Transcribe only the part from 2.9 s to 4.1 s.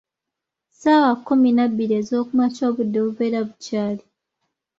bubeera bukyali.